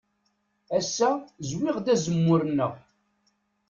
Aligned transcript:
Ass-a 0.77 1.09
zwiɣ-d 1.49 1.87
azemmur-nneɣ. 1.93 2.73